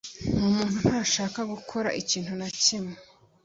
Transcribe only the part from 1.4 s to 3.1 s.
gukora ikintu na kimwe